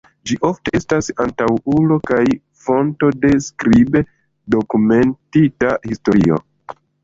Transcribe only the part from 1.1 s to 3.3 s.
antaŭulo kaj fonto